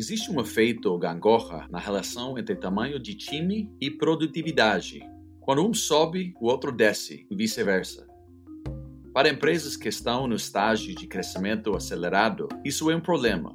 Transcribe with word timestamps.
Existe 0.00 0.32
um 0.32 0.40
efeito 0.40 0.96
gangorra 0.96 1.68
na 1.68 1.78
relação 1.78 2.38
entre 2.38 2.56
tamanho 2.56 2.98
de 2.98 3.14
time 3.14 3.70
e 3.78 3.90
produtividade. 3.90 5.06
Quando 5.38 5.62
um 5.62 5.74
sobe, 5.74 6.32
o 6.40 6.46
outro 6.46 6.72
desce, 6.72 7.26
e 7.30 7.36
vice-versa. 7.36 8.08
Para 9.12 9.28
empresas 9.28 9.76
que 9.76 9.90
estão 9.90 10.26
no 10.26 10.36
estágio 10.36 10.94
de 10.94 11.06
crescimento 11.06 11.76
acelerado, 11.76 12.48
isso 12.64 12.90
é 12.90 12.96
um 12.96 13.00
problema. 13.00 13.54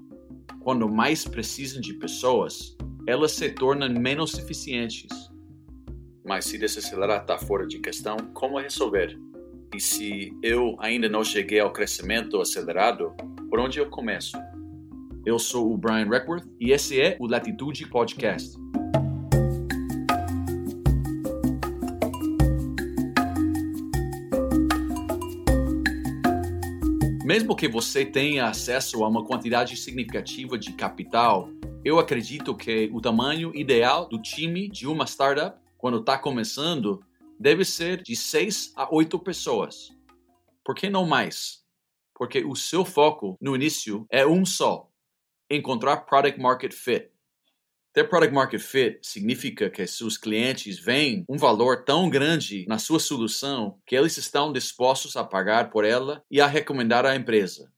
Quando 0.60 0.88
mais 0.88 1.26
precisam 1.28 1.82
de 1.82 1.96
pessoas, 1.96 2.78
elas 3.08 3.32
se 3.32 3.50
tornam 3.50 3.90
menos 3.90 4.38
eficientes. 4.38 5.10
Mas 6.24 6.46
se 6.46 6.60
desacelerar 6.60 7.22
está 7.22 7.40
fora 7.40 7.66
de 7.66 7.80
questão, 7.80 8.18
como 8.36 8.60
resolver? 8.60 9.20
E 9.76 9.82
se 9.82 10.32
eu 10.44 10.76
ainda 10.78 11.10
não 11.10 11.24
cheguei 11.24 11.60
ao 11.60 11.74
crescimento 11.74 12.40
acelerado, 12.40 13.16
por 13.50 13.60
onde 13.60 13.80
eu 13.80 13.90
começo? 13.90 14.38
Eu 15.26 15.40
sou 15.40 15.74
o 15.74 15.78
Brian 15.78 16.08
Reckworth 16.08 16.46
e 16.60 16.72
esse 16.72 17.02
é 17.02 17.18
o 17.20 17.26
Latitude 17.26 17.88
Podcast. 17.88 18.56
Mesmo 27.26 27.56
que 27.56 27.68
você 27.68 28.06
tenha 28.06 28.46
acesso 28.46 29.04
a 29.04 29.08
uma 29.08 29.26
quantidade 29.26 29.76
significativa 29.76 30.60
de 30.60 30.74
capital, 30.74 31.50
eu 31.84 31.98
acredito 31.98 32.56
que 32.56 32.92
o 32.94 33.02
tamanho 33.02 33.52
ideal 33.56 34.08
do 34.08 34.22
time 34.22 34.70
de 34.70 34.86
uma 34.86 35.08
startup, 35.08 35.60
quando 35.76 36.02
está 36.02 36.20
começando, 36.20 37.04
deve 37.40 37.66
ser 37.66 38.04
de 38.04 38.16
6 38.16 38.74
a 38.76 38.94
8 38.94 39.18
pessoas. 39.18 39.92
Por 40.64 40.76
que 40.76 40.88
não 40.88 41.04
mais? 41.04 41.64
Porque 42.14 42.46
o 42.46 42.56
seu 42.56 42.86
foco 42.86 43.36
no 43.42 43.56
início 43.56 44.06
é 44.12 44.24
um 44.24 44.46
só: 44.46 44.88
encontrar 45.50 46.06
product 46.06 46.40
market 46.40 46.74
fit. 46.74 47.12
Ter 47.94 48.04
product 48.10 48.34
market 48.34 48.60
fit 48.60 49.00
significa 49.02 49.70
que 49.70 49.88
seus 49.88 50.18
clientes 50.18 50.78
veem 50.78 51.24
um 51.30 51.38
valor 51.38 51.86
tão 51.86 52.10
grande 52.10 52.66
na 52.68 52.78
sua 52.78 53.00
solução 53.00 53.80
que 53.86 53.96
eles 53.96 54.18
estão 54.18 54.52
dispostos 54.52 55.16
a 55.16 55.24
pagar 55.24 55.70
por 55.70 55.86
ela 55.86 56.22
e 56.30 56.42
a 56.42 56.48
recomendar 56.48 57.06
à 57.06 57.16
empresa. 57.16 57.72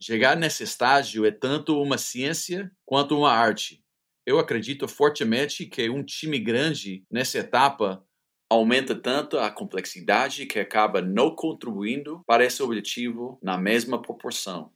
Chegar 0.00 0.36
nesse 0.36 0.62
estágio 0.62 1.24
é 1.24 1.30
tanto 1.30 1.80
uma 1.80 1.98
ciência 1.98 2.70
quanto 2.84 3.16
uma 3.16 3.32
arte. 3.32 3.82
Eu 4.26 4.38
acredito 4.38 4.86
fortemente 4.86 5.66
que 5.66 5.88
um 5.88 6.04
time 6.04 6.38
grande 6.38 7.04
nessa 7.10 7.38
etapa 7.38 8.04
aumenta 8.48 8.94
tanto 8.94 9.38
a 9.38 9.50
complexidade 9.50 10.46
que 10.46 10.58
acaba 10.58 11.00
não 11.00 11.34
contribuindo 11.34 12.22
para 12.26 12.44
esse 12.44 12.62
objetivo 12.62 13.38
na 13.42 13.58
mesma 13.58 14.00
proporção. 14.00 14.73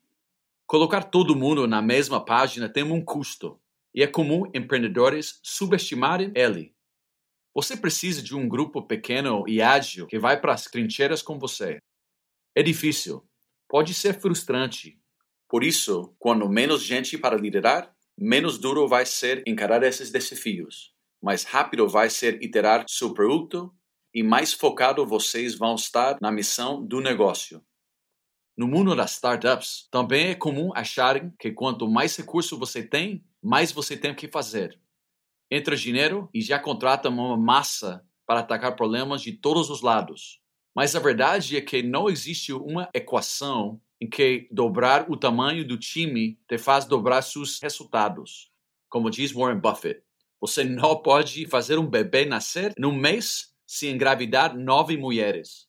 Colocar 0.68 1.04
todo 1.04 1.34
mundo 1.34 1.66
na 1.66 1.80
mesma 1.80 2.22
página 2.22 2.68
tem 2.68 2.82
um 2.82 3.02
custo, 3.02 3.58
e 3.94 4.02
é 4.02 4.06
comum 4.06 4.42
empreendedores 4.54 5.40
subestimarem 5.42 6.30
ele. 6.34 6.74
Você 7.54 7.74
precisa 7.74 8.20
de 8.20 8.36
um 8.36 8.46
grupo 8.46 8.82
pequeno 8.82 9.48
e 9.48 9.62
ágil 9.62 10.06
que 10.06 10.18
vai 10.18 10.38
para 10.38 10.52
as 10.52 10.64
trincheiras 10.64 11.22
com 11.22 11.38
você. 11.38 11.78
É 12.54 12.62
difícil, 12.62 13.26
pode 13.66 13.94
ser 13.94 14.20
frustrante. 14.20 15.00
Por 15.48 15.64
isso, 15.64 16.14
quando 16.18 16.46
menos 16.50 16.82
gente 16.82 17.16
para 17.16 17.38
liderar, 17.38 17.90
menos 18.14 18.58
duro 18.58 18.86
vai 18.86 19.06
ser 19.06 19.42
encarar 19.46 19.82
esses 19.82 20.10
desafios. 20.10 20.92
Mais 21.22 21.44
rápido 21.44 21.88
vai 21.88 22.10
ser 22.10 22.42
iterar 22.42 22.84
seu 22.86 23.14
produto 23.14 23.74
e 24.12 24.22
mais 24.22 24.52
focado 24.52 25.06
vocês 25.06 25.54
vão 25.54 25.76
estar 25.76 26.18
na 26.20 26.30
missão 26.30 26.86
do 26.86 27.00
negócio. 27.00 27.64
No 28.58 28.66
mundo 28.66 28.96
das 28.96 29.12
startups, 29.12 29.86
também 29.88 30.30
é 30.30 30.34
comum 30.34 30.72
acharem 30.74 31.32
que 31.38 31.52
quanto 31.52 31.88
mais 31.88 32.16
recurso 32.16 32.58
você 32.58 32.82
tem, 32.82 33.24
mais 33.40 33.70
você 33.70 33.96
tem 33.96 34.12
que 34.12 34.26
fazer. 34.26 34.80
Entra 35.48 35.76
dinheiro 35.76 36.28
e 36.34 36.42
já 36.42 36.58
contrata 36.58 37.08
uma 37.08 37.36
massa 37.36 38.04
para 38.26 38.40
atacar 38.40 38.74
problemas 38.74 39.22
de 39.22 39.30
todos 39.30 39.70
os 39.70 39.80
lados. 39.80 40.40
Mas 40.74 40.96
a 40.96 40.98
verdade 40.98 41.56
é 41.56 41.60
que 41.60 41.84
não 41.84 42.10
existe 42.10 42.52
uma 42.52 42.88
equação 42.92 43.80
em 44.00 44.10
que 44.10 44.48
dobrar 44.50 45.08
o 45.08 45.16
tamanho 45.16 45.64
do 45.64 45.78
time 45.78 46.36
te 46.48 46.58
faz 46.58 46.84
dobrar 46.84 47.22
seus 47.22 47.60
resultados. 47.60 48.50
Como 48.88 49.08
diz 49.08 49.30
Warren 49.30 49.60
Buffett, 49.60 50.02
você 50.40 50.64
não 50.64 51.00
pode 51.00 51.46
fazer 51.46 51.78
um 51.78 51.86
bebê 51.86 52.24
nascer 52.24 52.72
num 52.76 52.92
mês 52.92 53.54
se 53.64 53.86
engravidar 53.88 54.52
nove 54.56 54.96
mulheres 54.96 55.67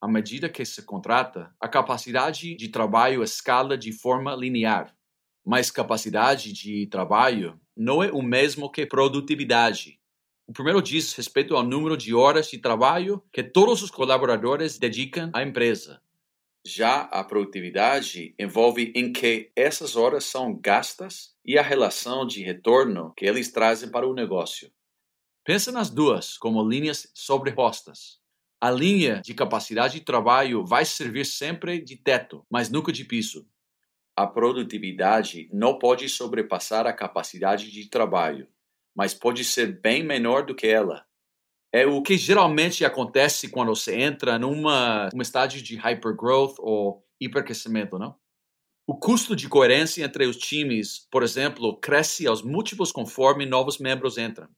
à 0.00 0.08
medida 0.08 0.48
que 0.48 0.64
se 0.64 0.82
contrata, 0.82 1.54
a 1.60 1.68
capacidade 1.68 2.54
de 2.54 2.68
trabalho 2.68 3.22
escala 3.22 3.76
de 3.76 3.92
forma 3.92 4.34
linear, 4.34 4.96
mas 5.44 5.70
capacidade 5.70 6.52
de 6.52 6.86
trabalho 6.86 7.60
não 7.76 8.02
é 8.02 8.10
o 8.10 8.22
mesmo 8.22 8.70
que 8.70 8.86
produtividade. 8.86 10.00
O 10.46 10.52
primeiro 10.52 10.82
diz 10.82 11.12
respeito 11.14 11.54
ao 11.54 11.62
número 11.62 11.96
de 11.96 12.14
horas 12.14 12.48
de 12.48 12.58
trabalho 12.58 13.22
que 13.32 13.42
todos 13.42 13.82
os 13.82 13.90
colaboradores 13.90 14.78
dedicam 14.78 15.30
à 15.34 15.42
empresa. 15.42 16.02
Já 16.66 17.02
a 17.02 17.24
produtividade 17.24 18.34
envolve 18.38 18.92
em 18.94 19.12
que 19.12 19.50
essas 19.56 19.96
horas 19.96 20.24
são 20.24 20.54
gastas 20.54 21.34
e 21.44 21.56
a 21.56 21.62
relação 21.62 22.26
de 22.26 22.42
retorno 22.42 23.14
que 23.16 23.24
eles 23.24 23.50
trazem 23.50 23.90
para 23.90 24.06
o 24.06 24.12
negócio. 24.12 24.70
Pense 25.44 25.70
nas 25.72 25.88
duas 25.88 26.36
como 26.36 26.68
linhas 26.68 27.10
sobrepostas. 27.14 28.19
A 28.62 28.70
linha 28.70 29.22
de 29.24 29.32
capacidade 29.32 29.94
de 29.94 30.04
trabalho 30.04 30.66
vai 30.66 30.84
servir 30.84 31.24
sempre 31.24 31.80
de 31.80 31.96
teto, 31.96 32.44
mas 32.50 32.68
nunca 32.68 32.92
de 32.92 33.06
piso. 33.06 33.48
A 34.14 34.26
produtividade 34.26 35.48
não 35.50 35.78
pode 35.78 36.06
sobrepassar 36.10 36.86
a 36.86 36.92
capacidade 36.92 37.70
de 37.70 37.88
trabalho, 37.88 38.46
mas 38.94 39.14
pode 39.14 39.44
ser 39.44 39.80
bem 39.80 40.02
menor 40.02 40.44
do 40.44 40.54
que 40.54 40.66
ela. 40.66 41.06
É 41.72 41.86
o 41.86 42.02
que 42.02 42.18
geralmente 42.18 42.84
acontece 42.84 43.48
quando 43.48 43.74
você 43.74 43.98
entra 43.98 44.38
numa 44.38 45.08
um 45.14 45.22
estágio 45.22 45.62
de 45.62 45.76
hypergrowth 45.76 46.56
ou 46.58 47.02
hipercrescimento, 47.18 47.98
não? 47.98 48.14
O 48.86 48.94
custo 48.98 49.34
de 49.34 49.48
coerência 49.48 50.04
entre 50.04 50.26
os 50.26 50.36
times, 50.36 51.06
por 51.10 51.22
exemplo, 51.22 51.78
cresce 51.80 52.26
aos 52.26 52.42
múltiplos 52.42 52.92
conforme 52.92 53.46
novos 53.46 53.78
membros 53.78 54.18
entram. 54.18 54.48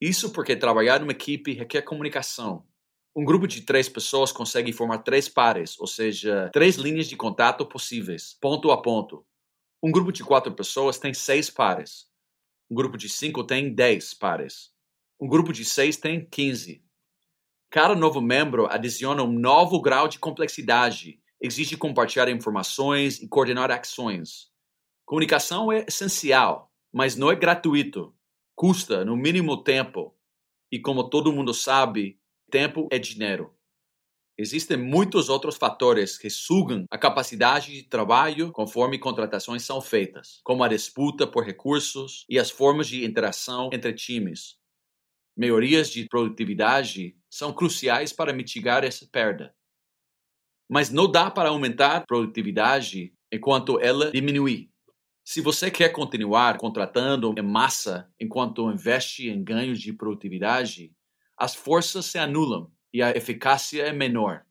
Isso 0.00 0.32
porque 0.32 0.56
trabalhar 0.56 0.98
numa 0.98 1.12
equipe 1.12 1.52
requer 1.52 1.82
comunicação, 1.82 2.66
um 3.14 3.24
grupo 3.24 3.46
de 3.46 3.60
três 3.60 3.88
pessoas 3.88 4.32
consegue 4.32 4.72
formar 4.72 4.98
três 4.98 5.28
pares, 5.28 5.78
ou 5.78 5.86
seja, 5.86 6.50
três 6.52 6.76
linhas 6.76 7.06
de 7.06 7.16
contato 7.16 7.66
possíveis, 7.66 8.36
ponto 8.40 8.70
a 8.70 8.80
ponto. 8.80 9.24
Um 9.82 9.92
grupo 9.92 10.10
de 10.10 10.24
quatro 10.24 10.52
pessoas 10.52 10.98
tem 10.98 11.12
seis 11.12 11.50
pares. 11.50 12.06
Um 12.70 12.74
grupo 12.74 12.96
de 12.96 13.08
cinco 13.08 13.44
tem 13.44 13.74
dez 13.74 14.14
pares. 14.14 14.70
Um 15.20 15.28
grupo 15.28 15.52
de 15.52 15.64
seis 15.64 15.96
tem 15.96 16.24
quinze. 16.24 16.82
Cada 17.70 17.94
novo 17.94 18.20
membro 18.20 18.66
adiciona 18.66 19.22
um 19.22 19.32
novo 19.32 19.80
grau 19.80 20.08
de 20.08 20.18
complexidade, 20.18 21.20
exige 21.40 21.76
compartilhar 21.76 22.28
informações 22.28 23.20
e 23.20 23.28
coordenar 23.28 23.70
ações. 23.70 24.50
Comunicação 25.04 25.70
é 25.70 25.84
essencial, 25.86 26.72
mas 26.92 27.16
não 27.16 27.30
é 27.30 27.34
gratuito. 27.34 28.14
Custa, 28.54 29.04
no 29.04 29.16
mínimo, 29.16 29.62
tempo. 29.62 30.16
E 30.70 30.78
como 30.78 31.10
todo 31.10 31.32
mundo 31.32 31.52
sabe, 31.52 32.21
tempo 32.52 32.86
é 32.92 32.98
dinheiro. 32.98 33.50
Existem 34.36 34.76
muitos 34.76 35.30
outros 35.30 35.56
fatores 35.56 36.18
que 36.18 36.28
sugam 36.28 36.84
a 36.90 36.98
capacidade 36.98 37.72
de 37.72 37.82
trabalho 37.84 38.52
conforme 38.52 38.98
contratações 38.98 39.62
são 39.62 39.80
feitas, 39.80 40.40
como 40.44 40.62
a 40.62 40.68
disputa 40.68 41.26
por 41.26 41.44
recursos 41.44 42.26
e 42.28 42.38
as 42.38 42.50
formas 42.50 42.86
de 42.88 43.04
interação 43.04 43.70
entre 43.72 43.94
times. 43.94 44.58
Melhorias 45.34 45.90
de 45.90 46.06
produtividade 46.06 47.16
são 47.30 47.54
cruciais 47.54 48.12
para 48.12 48.34
mitigar 48.34 48.84
essa 48.84 49.06
perda. 49.10 49.54
Mas 50.68 50.90
não 50.90 51.10
dá 51.10 51.30
para 51.30 51.48
aumentar 51.48 51.96
a 51.96 52.00
produtividade 52.00 53.14
enquanto 53.32 53.80
ela 53.80 54.10
diminuir. 54.10 54.70
Se 55.24 55.40
você 55.40 55.70
quer 55.70 55.90
continuar 55.90 56.58
contratando 56.58 57.34
em 57.38 57.42
massa 57.42 58.10
enquanto 58.20 58.70
investe 58.70 59.28
em 59.28 59.42
ganhos 59.42 59.80
de 59.80 59.92
produtividade, 59.92 60.92
as 61.42 61.56
forças 61.56 62.06
se 62.06 62.18
anulam 62.18 62.70
e 62.94 63.02
a 63.02 63.10
eficácia 63.10 63.82
é 63.82 63.92
menor. 63.92 64.42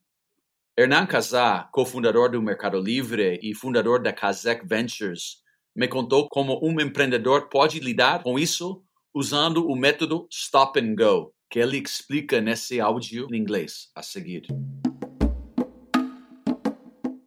Hernan 0.77 1.05
Casá, 1.05 1.69
cofundador 1.71 2.29
do 2.29 2.41
Mercado 2.41 2.77
Livre 2.77 3.39
e 3.41 3.55
fundador 3.55 4.03
da 4.03 4.11
Kazek 4.11 4.67
Ventures, 4.67 5.37
me 5.73 5.87
contou 5.87 6.27
como 6.27 6.59
um 6.61 6.81
empreendedor 6.81 7.47
pode 7.47 7.79
lidar 7.79 8.23
com 8.23 8.37
isso 8.37 8.83
usando 9.13 9.65
o 9.69 9.73
método 9.73 10.27
Stop 10.29 10.77
and 10.81 10.95
Go, 10.95 11.33
que 11.49 11.59
ele 11.59 11.77
explica 11.77 12.41
nesse 12.41 12.81
áudio 12.81 13.25
em 13.31 13.37
inglês 13.37 13.89
a 13.95 14.03
seguir. 14.03 14.47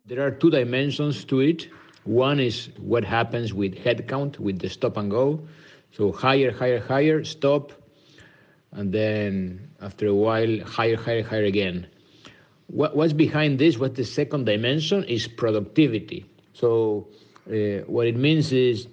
There 0.07 0.21
are 0.21 0.37
two 0.37 0.51
dimensions 0.51 1.25
to 1.25 1.41
it. 1.41 1.71
One 2.05 2.47
is 2.47 2.69
what 2.79 3.07
happens 3.07 3.55
with 3.55 3.83
headcount, 3.83 4.39
with 4.39 4.59
the 4.59 4.69
stop 4.69 4.99
and 4.99 5.09
go. 5.09 5.49
So 5.93 6.13
higher, 6.13 6.53
higher, 6.53 6.85
higher, 6.87 7.25
stop, 7.25 7.73
and 8.75 8.93
then 8.93 9.71
after 9.81 10.07
a 10.07 10.15
while, 10.15 10.61
higher, 10.61 10.97
higher, 10.97 11.23
higher 11.23 11.45
again. 11.45 11.87
What, 12.67 12.97
what's 12.97 13.13
behind 13.13 13.59
this? 13.59 13.79
What 13.79 13.95
the 13.95 14.05
second 14.05 14.47
dimension 14.47 15.05
is 15.05 15.29
productivity. 15.29 16.27
So 16.55 17.09
uh, 17.49 17.85
what 17.87 18.07
it 18.07 18.17
means 18.17 18.53
is 18.53 18.89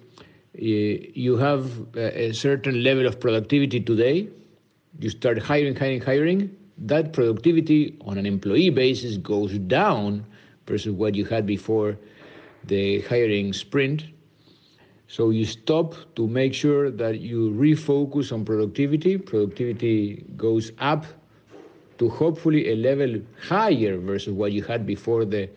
you 0.54 1.36
have 1.38 1.96
a 1.96 2.32
certain 2.32 2.82
level 2.82 3.06
of 3.06 3.18
productivity 3.18 3.80
today. 3.80 4.28
You 5.00 5.10
start 5.10 5.38
hiring, 5.38 5.74
hiring, 5.74 6.02
hiring. 6.02 6.56
That 6.78 7.12
productivity 7.12 7.96
on 8.02 8.18
an 8.18 8.26
employee 8.26 8.70
basis 8.70 9.16
goes 9.16 9.56
down 9.58 10.26
versus 10.66 10.92
what 10.92 11.14
you 11.14 11.24
had 11.24 11.46
before 11.46 11.96
the 12.64 13.00
hiring 13.02 13.52
sprint. 13.52 14.04
So 15.12 15.28
you 15.28 15.44
stop 15.44 15.94
to 16.16 16.26
make 16.26 16.54
sure 16.54 16.90
that 16.90 17.20
you 17.20 17.50
refocus 17.50 18.32
on 18.32 18.46
productivity. 18.46 19.18
Productivity 19.18 20.24
goes 20.38 20.72
up 20.78 21.04
to 21.98 22.08
hopefully 22.08 22.72
a 22.72 22.76
level 22.76 23.20
higher 23.38 23.98
versus 23.98 24.32
what 24.32 24.52
you 24.52 24.62
had 24.62 24.86
before 24.86 25.26
the, 25.26 25.50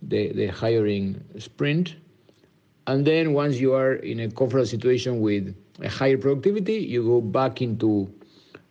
the, 0.00 0.32
the 0.32 0.46
hiring 0.46 1.22
sprint. 1.36 1.96
And 2.86 3.06
then 3.06 3.34
once 3.34 3.60
you 3.60 3.74
are 3.74 3.96
in 3.96 4.20
a 4.20 4.30
comfortable 4.30 4.64
situation 4.64 5.20
with 5.20 5.54
a 5.82 5.88
higher 5.90 6.16
productivity, 6.16 6.78
you 6.78 7.04
go 7.04 7.20
back 7.20 7.60
into 7.60 8.10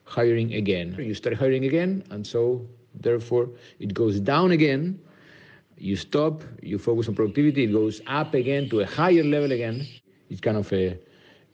hiring 0.06 0.56
again. 0.56 0.96
You 0.98 1.14
start 1.14 1.36
hiring 1.36 1.66
again, 1.66 2.04
and 2.10 2.26
so 2.26 2.66
therefore 2.96 3.52
it 3.78 3.94
goes 3.94 4.20
down 4.20 4.50
again. 4.54 5.00
You 5.78 5.96
stop, 5.96 6.42
you 6.64 6.80
focus 6.80 7.08
on 7.08 7.16
productivity, 7.16 7.66
it 7.66 7.74
goes 7.74 8.02
up 8.08 8.34
again 8.34 8.70
to 8.70 8.80
a 8.82 8.88
higher 8.88 9.24
level 9.24 9.52
again. 9.52 9.88
It's 10.30 10.42
kind 10.42 10.58
of 10.58 10.72
a, 10.74 11.00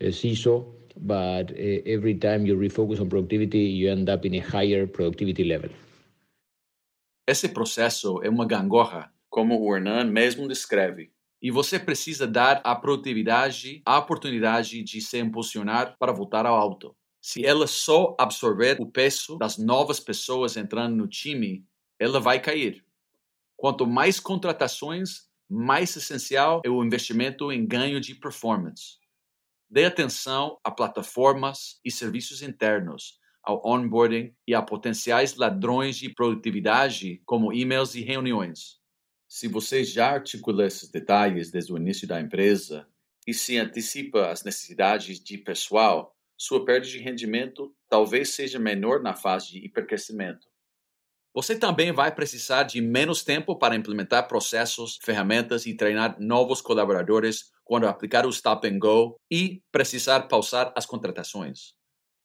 a 0.01 0.11
seesaw, 0.11 0.63
but 0.97 1.51
uh, 1.51 1.81
every 1.85 2.15
time 2.15 2.45
you 2.45 2.57
refocus 2.57 2.99
on 2.99 3.09
productivity, 3.09 3.59
you 3.59 3.89
end 3.89 4.09
up 4.09 4.25
in 4.27 4.35
a 4.35 4.41
higher 4.41 4.85
productivity 4.85 5.43
level. 5.43 5.69
Esse 7.27 7.49
processo 7.49 8.21
é 8.21 8.29
uma 8.29 8.45
gangorra, 8.45 9.11
como 9.29 9.59
o 9.59 9.75
Hernan 9.75 10.05
mesmo 10.05 10.47
descreve. 10.47 11.11
E 11.41 11.49
você 11.49 11.79
precisa 11.79 12.27
dar 12.27 12.61
à 12.63 12.75
produtividade 12.75 13.81
a 13.85 13.97
oportunidade 13.97 14.83
de 14.83 15.01
se 15.01 15.19
impulsionar 15.19 15.95
para 15.97 16.11
voltar 16.11 16.45
ao 16.45 16.55
alto. 16.55 16.95
Se 17.21 17.45
ela 17.45 17.65
só 17.65 18.15
absorver 18.19 18.79
o 18.79 18.85
peso 18.85 19.37
das 19.37 19.57
novas 19.57 19.99
pessoas 19.99 20.55
entrando 20.55 20.95
no 20.95 21.07
time, 21.07 21.65
ela 21.99 22.19
vai 22.19 22.39
cair. 22.39 22.85
Quanto 23.57 23.87
mais 23.87 24.19
contratações, 24.19 25.27
mais 25.49 25.95
essencial 25.95 26.61
é 26.65 26.69
o 26.69 26.83
investimento 26.83 27.51
em 27.51 27.65
ganho 27.65 27.99
de 27.99 28.15
performance. 28.15 28.97
Dê 29.69 29.85
atenção 29.85 30.59
a 30.63 30.71
plataformas 30.71 31.79
e 31.83 31.91
serviços 31.91 32.41
internos, 32.41 33.19
ao 33.43 33.61
onboarding 33.65 34.33
e 34.47 34.55
a 34.55 34.61
potenciais 34.61 35.35
ladrões 35.35 35.97
de 35.97 36.09
produtividade, 36.09 37.21
como 37.25 37.53
e-mails 37.53 37.93
e 37.95 38.01
reuniões. 38.01 38.79
Se 39.27 39.47
você 39.47 39.83
já 39.83 40.11
articula 40.13 40.65
esses 40.65 40.89
detalhes 40.89 41.51
desde 41.51 41.73
o 41.73 41.77
início 41.77 42.07
da 42.07 42.19
empresa 42.19 42.87
e 43.27 43.33
se 43.33 43.57
antecipa 43.57 44.29
às 44.29 44.43
necessidades 44.43 45.19
de 45.19 45.37
pessoal, 45.37 46.15
sua 46.37 46.65
perda 46.65 46.87
de 46.87 46.97
rendimento 46.97 47.75
talvez 47.89 48.29
seja 48.29 48.59
menor 48.59 49.01
na 49.01 49.15
fase 49.15 49.51
de 49.51 49.65
hipercrescimento. 49.65 50.47
Você 51.35 51.53
também 51.53 51.91
vai 51.91 52.15
precisar 52.15 52.63
de 52.63 52.79
menos 52.79 53.21
tempo 53.21 53.57
para 53.57 53.75
implementar 53.75 54.25
processos, 54.25 54.97
ferramentas 55.01 55.65
e 55.65 55.75
treinar 55.75 56.15
novos 56.17 56.61
colaboradores 56.61 57.51
quando 57.65 57.87
aplicar 57.87 58.25
o 58.25 58.29
Stop 58.29 58.65
and 58.65 58.79
Go 58.79 59.19
e 59.29 59.61
precisar 59.69 60.29
pausar 60.29 60.71
as 60.77 60.85
contratações. 60.85 61.73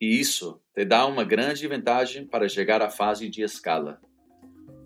E 0.01 0.21
isso 0.21 0.63
te 0.73 0.85
dá 0.85 1.07
uma 1.07 1.25
grande 1.25 1.67
vantagem 1.67 2.25
para 2.25 2.49
chegar 2.49 2.81
à 2.83 2.89
fase 2.89 3.29
de 3.29 3.43
escala. 3.43 4.01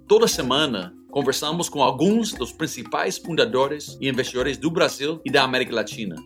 Toda 0.09 0.27
semana, 0.27 0.97
conversamos 1.11 1.69
com 1.69 1.83
alguns 1.83 2.33
dos 2.33 2.51
principais 2.51 3.19
fundadores 3.19 3.99
e 4.01 4.09
investidores 4.09 4.57
do 4.57 4.71
Brasil 4.71 5.21
e 5.23 5.31
da 5.31 5.43
América 5.43 5.75
Latina. 5.75 6.17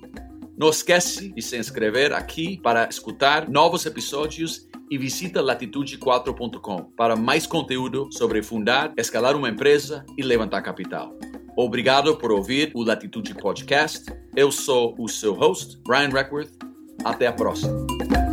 Não 0.56 0.70
esquece 0.70 1.32
de 1.32 1.42
se 1.42 1.58
inscrever 1.58 2.12
aqui 2.12 2.60
para 2.62 2.88
escutar 2.88 3.48
novos 3.48 3.86
episódios 3.86 4.67
e 4.90 4.98
visita 4.98 5.42
latitude4.com 5.42 6.84
para 6.96 7.16
mais 7.16 7.46
conteúdo 7.46 8.08
sobre 8.12 8.42
fundar, 8.42 8.92
escalar 8.96 9.36
uma 9.36 9.48
empresa 9.48 10.04
e 10.16 10.22
levantar 10.22 10.62
capital. 10.62 11.16
Obrigado 11.56 12.16
por 12.16 12.30
ouvir 12.30 12.70
o 12.74 12.84
Latitude 12.84 13.34
Podcast. 13.34 14.06
Eu 14.36 14.52
sou 14.52 14.94
o 14.96 15.08
seu 15.08 15.34
host, 15.34 15.78
Brian 15.84 16.10
Reckworth. 16.10 16.52
Até 17.04 17.26
a 17.26 17.32
próxima. 17.32 18.27